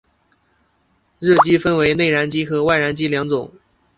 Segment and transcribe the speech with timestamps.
[1.19, 3.53] 热机分为内燃机和外燃机两种。